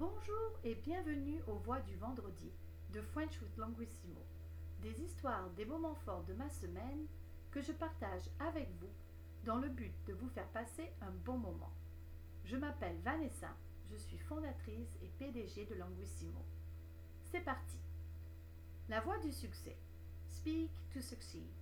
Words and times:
Bonjour 0.00 0.58
et 0.64 0.76
bienvenue 0.76 1.42
aux 1.46 1.58
Voix 1.58 1.80
du 1.80 1.94
vendredi 1.96 2.50
de 2.94 3.02
French 3.02 3.38
with 3.42 3.54
Languissimo. 3.58 4.24
Des 4.80 4.98
histoires, 5.02 5.50
des 5.50 5.66
moments 5.66 5.94
forts 6.06 6.24
de 6.24 6.32
ma 6.32 6.48
semaine 6.48 7.06
que 7.50 7.60
je 7.60 7.72
partage 7.72 8.22
avec 8.38 8.70
vous 8.80 8.88
dans 9.44 9.58
le 9.58 9.68
but 9.68 9.92
de 10.06 10.14
vous 10.14 10.30
faire 10.30 10.48
passer 10.52 10.90
un 11.02 11.10
bon 11.26 11.36
moment. 11.36 11.74
Je 12.46 12.56
m'appelle 12.56 12.96
Vanessa, 13.04 13.54
je 13.90 13.96
suis 13.96 14.16
fondatrice 14.20 14.96
et 15.02 15.08
PDG 15.18 15.66
de 15.66 15.74
Languissimo. 15.74 16.46
C'est 17.30 17.44
parti. 17.44 17.76
La 18.88 19.02
voix 19.02 19.18
du 19.18 19.30
succès. 19.30 19.76
Speak 20.28 20.70
to 20.94 21.02
succeed. 21.02 21.52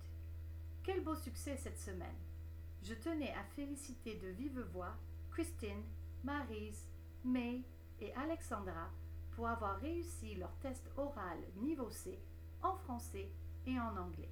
Quel 0.83 1.03
beau 1.03 1.15
succès 1.15 1.57
cette 1.57 1.79
semaine. 1.79 2.23
Je 2.83 2.93
tenais 2.93 3.33
à 3.33 3.43
féliciter 3.57 4.15
de 4.15 4.29
vive 4.29 4.61
voix 4.71 4.95
Christine, 5.29 5.83
Marise, 6.23 6.87
May 7.25 7.65
Alexandra 8.15 8.89
pour 9.31 9.47
avoir 9.47 9.79
réussi 9.79 10.35
leur 10.35 10.53
test 10.57 10.89
oral 10.97 11.39
niveau 11.57 11.89
C 11.89 12.19
en 12.61 12.75
français 12.75 13.29
et 13.65 13.79
en 13.79 13.95
anglais. 13.97 14.31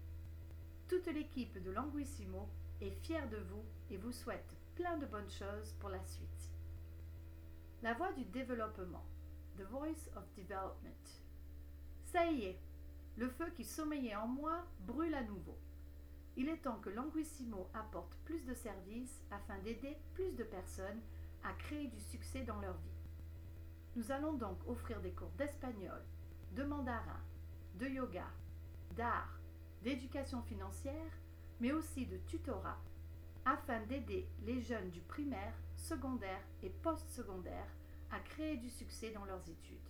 Toute 0.87 1.07
l'équipe 1.07 1.61
de 1.61 1.71
Languissimo 1.71 2.49
est 2.81 2.91
fière 2.91 3.29
de 3.29 3.37
vous 3.37 3.63
et 3.89 3.97
vous 3.97 4.11
souhaite 4.11 4.55
plein 4.75 4.97
de 4.97 5.05
bonnes 5.05 5.29
choses 5.29 5.73
pour 5.79 5.89
la 5.89 6.03
suite. 6.03 6.51
La 7.81 7.93
voix 7.93 8.11
du 8.13 8.25
développement. 8.25 9.05
The 9.57 9.63
Voice 9.63 10.09
of 10.15 10.23
Development. 10.35 11.23
Ça 12.05 12.25
y 12.27 12.45
est, 12.45 12.59
le 13.17 13.27
feu 13.27 13.49
qui 13.55 13.63
sommeillait 13.63 14.15
en 14.15 14.27
moi 14.27 14.63
brûle 14.81 15.15
à 15.15 15.23
nouveau. 15.23 15.57
Il 16.35 16.47
est 16.49 16.61
temps 16.61 16.79
que 16.79 16.91
Languissimo 16.91 17.67
apporte 17.73 18.13
plus 18.23 18.45
de 18.45 18.53
services 18.53 19.19
afin 19.31 19.57
d'aider 19.59 19.97
plus 20.13 20.31
de 20.33 20.43
personnes 20.43 21.01
à 21.43 21.53
créer 21.53 21.87
du 21.87 21.99
succès 21.99 22.43
dans 22.43 22.59
leur 22.59 22.77
vie. 22.77 22.96
Nous 23.97 24.11
allons 24.11 24.33
donc 24.33 24.59
offrir 24.67 25.01
des 25.01 25.09
cours 25.09 25.31
d'espagnol, 25.39 26.03
de 26.51 26.63
mandarin, 26.63 27.19
de 27.79 27.87
yoga, 27.87 28.27
d'art, 28.95 29.39
d'éducation 29.81 30.43
financière, 30.43 31.11
mais 31.59 31.71
aussi 31.71 32.05
de 32.05 32.17
tutorat, 32.27 32.77
afin 33.43 33.81
d'aider 33.87 34.29
les 34.43 34.61
jeunes 34.61 34.91
du 34.91 35.01
primaire, 35.01 35.55
secondaire 35.75 36.43
et 36.61 36.69
post-secondaire 36.69 37.65
à 38.11 38.19
créer 38.19 38.57
du 38.57 38.69
succès 38.69 39.09
dans 39.09 39.25
leurs 39.25 39.49
études. 39.49 39.89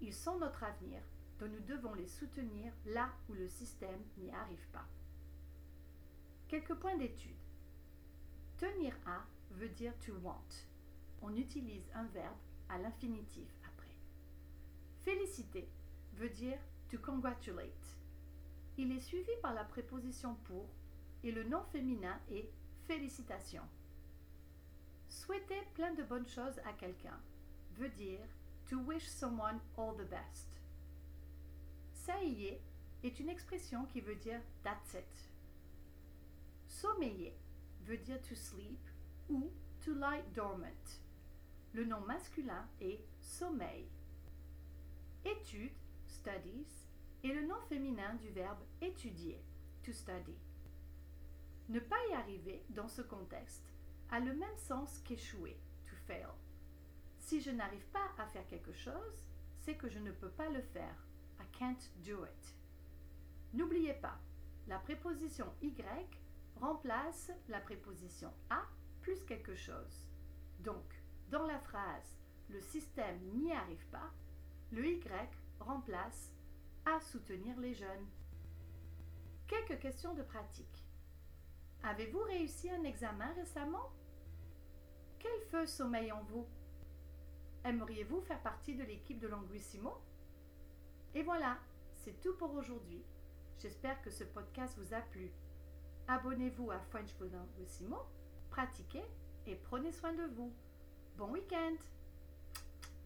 Ils 0.00 0.14
sont 0.14 0.38
notre 0.38 0.64
avenir, 0.64 1.00
dont 1.38 1.46
nous 1.46 1.60
devons 1.60 1.94
les 1.94 2.08
soutenir 2.08 2.72
là 2.86 3.08
où 3.28 3.34
le 3.34 3.46
système 3.46 4.02
n'y 4.16 4.32
arrive 4.32 4.66
pas. 4.72 4.88
Quelques 6.48 6.74
points 6.74 6.96
d'étude. 6.96 7.36
Tenir 8.56 8.96
à 9.06 9.24
veut 9.52 9.68
dire 9.68 9.96
to 10.04 10.14
want. 10.24 10.66
On 11.22 11.36
utilise 11.36 11.88
un 11.94 12.06
verbe 12.06 12.34
à 12.68 12.78
l'infinitif 12.78 13.48
après. 13.66 13.94
Féliciter 15.04 15.68
veut 16.14 16.30
dire 16.30 16.58
to 16.90 16.98
congratulate. 16.98 17.96
Il 18.76 18.92
est 18.92 19.00
suivi 19.00 19.30
par 19.42 19.54
la 19.54 19.64
préposition 19.64 20.34
pour 20.44 20.68
et 21.24 21.32
le 21.32 21.44
nom 21.44 21.62
féminin 21.72 22.18
est 22.30 22.48
félicitations. 22.86 23.66
Souhaiter 25.08 25.62
plein 25.74 25.94
de 25.94 26.02
bonnes 26.02 26.28
choses 26.28 26.58
à 26.64 26.72
quelqu'un 26.72 27.18
veut 27.76 27.88
dire 27.90 28.20
to 28.66 28.76
wish 28.78 29.06
someone 29.08 29.58
all 29.76 29.96
the 29.96 30.08
best. 30.08 30.48
Ça 31.92 32.22
y 32.22 32.46
est 32.46 32.60
est 33.02 33.20
une 33.20 33.28
expression 33.28 33.84
qui 33.86 34.00
veut 34.00 34.16
dire 34.16 34.40
that's 34.62 34.94
it. 34.94 35.30
Sommeiller 36.66 37.34
veut 37.86 37.98
dire 37.98 38.20
to 38.22 38.34
sleep 38.34 38.80
ou 39.28 39.50
to 39.80 39.94
lie 39.94 40.22
dormant. 40.34 40.66
Le 41.78 41.84
nom 41.84 42.00
masculin 42.00 42.68
est 42.80 42.98
sommeil. 43.20 43.88
Étude, 45.24 45.70
studies, 46.08 46.88
est 47.22 47.32
le 47.32 47.46
nom 47.46 47.60
féminin 47.68 48.16
du 48.16 48.30
verbe 48.30 48.58
étudier, 48.80 49.40
to 49.84 49.92
study. 49.92 50.36
Ne 51.68 51.78
pas 51.78 52.04
y 52.10 52.14
arriver 52.14 52.64
dans 52.70 52.88
ce 52.88 53.00
contexte 53.00 53.72
a 54.10 54.18
le 54.18 54.34
même 54.34 54.56
sens 54.56 54.98
qu'échouer, 55.04 55.56
to 55.86 55.94
fail. 56.08 56.26
Si 57.20 57.40
je 57.40 57.52
n'arrive 57.52 57.86
pas 57.92 58.10
à 58.18 58.26
faire 58.26 58.48
quelque 58.48 58.72
chose, 58.72 59.24
c'est 59.60 59.76
que 59.76 59.88
je 59.88 60.00
ne 60.00 60.10
peux 60.10 60.30
pas 60.30 60.48
le 60.48 60.62
faire. 60.62 61.06
I 61.38 61.44
can't 61.56 61.92
do 62.04 62.24
it. 62.24 62.56
N'oubliez 63.54 63.94
pas, 63.94 64.18
la 64.66 64.80
préposition 64.80 65.46
y 65.62 65.72
remplace 66.56 67.30
la 67.48 67.60
préposition 67.60 68.34
à 68.50 68.64
plus 69.00 69.24
quelque 69.26 69.54
chose. 69.54 70.08
Donc, 70.58 70.97
dans 71.30 71.46
la 71.46 71.58
phrase 71.58 72.18
le 72.48 72.60
système 72.60 73.20
n'y 73.34 73.52
arrive 73.52 73.86
pas, 73.88 74.10
le 74.72 74.88
y 74.88 75.00
remplace 75.60 76.32
à 76.86 77.00
soutenir 77.00 77.58
les 77.60 77.74
jeunes. 77.74 78.06
Quelques 79.46 79.78
questions 79.80 80.14
de 80.14 80.22
pratique. 80.22 80.86
Avez-vous 81.82 82.22
réussi 82.22 82.70
un 82.70 82.84
examen 82.84 83.32
récemment? 83.34 83.90
Quel 85.18 85.40
feu 85.50 85.66
sommeille 85.66 86.12
en 86.12 86.22
vous 86.24 86.46
Aimeriez-vous 87.64 88.20
faire 88.22 88.40
partie 88.42 88.74
de 88.74 88.84
l'équipe 88.84 89.18
de 89.18 89.28
Languissimo? 89.28 89.98
Et 91.14 91.22
voilà, 91.22 91.58
c'est 91.96 92.20
tout 92.20 92.34
pour 92.36 92.54
aujourd'hui. 92.54 93.04
J'espère 93.58 94.00
que 94.02 94.10
ce 94.10 94.24
podcast 94.24 94.78
vous 94.78 94.94
a 94.94 95.00
plu. 95.00 95.30
Abonnez-vous 96.06 96.70
à 96.70 96.78
French 96.78 97.10
with 97.20 97.32
Languissimo, 97.32 97.98
pratiquez 98.50 99.04
et 99.46 99.56
prenez 99.56 99.92
soin 99.92 100.12
de 100.12 100.24
vous. 100.34 100.52
Bon 101.18 101.32
week-end 101.32 101.78